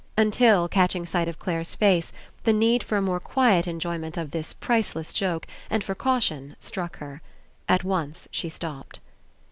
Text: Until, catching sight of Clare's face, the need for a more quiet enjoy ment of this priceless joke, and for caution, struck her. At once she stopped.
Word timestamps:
Until, 0.17 0.67
catching 0.67 1.05
sight 1.05 1.27
of 1.27 1.37
Clare's 1.37 1.75
face, 1.75 2.11
the 2.43 2.53
need 2.53 2.81
for 2.83 2.97
a 2.97 3.03
more 3.03 3.19
quiet 3.19 3.67
enjoy 3.67 3.99
ment 3.99 4.17
of 4.17 4.31
this 4.31 4.51
priceless 4.51 5.13
joke, 5.13 5.45
and 5.69 5.83
for 5.83 5.93
caution, 5.93 6.55
struck 6.59 6.97
her. 6.97 7.21
At 7.69 7.83
once 7.83 8.27
she 8.31 8.49
stopped. 8.49 8.99